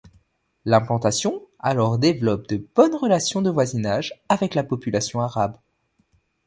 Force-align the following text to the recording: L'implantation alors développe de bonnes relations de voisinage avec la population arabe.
L'implantation 0.65 1.43
alors 1.59 1.99
développe 1.99 2.47
de 2.47 2.57
bonnes 2.73 2.95
relations 2.95 3.43
de 3.43 3.51
voisinage 3.51 4.19
avec 4.29 4.55
la 4.55 4.63
population 4.63 5.21
arabe. 5.21 5.57